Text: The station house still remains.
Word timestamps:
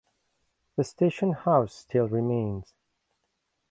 The 0.77 0.83
station 0.83 1.33
house 1.33 1.75
still 1.75 2.07
remains. 2.09 2.73